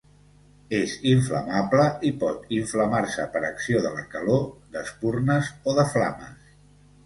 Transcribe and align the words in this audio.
És 0.77 0.95
inflamable 1.11 1.83
i 2.09 2.11
pot 2.23 2.49
inflamar-se 2.61 3.27
per 3.37 3.43
acció 3.53 3.85
de 3.87 3.93
la 4.01 4.09
calor, 4.17 4.43
d'espurnes 4.75 5.55
o 5.75 5.81
de 5.83 5.89
flames. 5.97 6.45